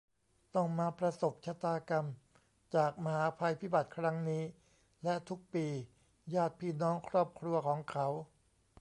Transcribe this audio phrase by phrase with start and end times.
[0.55, 2.05] ต้องมาประสบชะตากรรม
[2.75, 4.43] จากมหาภัยพิบัติครั้งนี้
[5.03, 5.65] และ ทุกปี
[6.33, 8.07] ญาติ พี่ น้อง ครอบครัว ของเขา